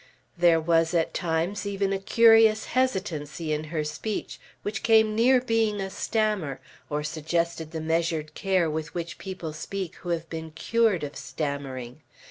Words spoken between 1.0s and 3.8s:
times even a curious hesitancy in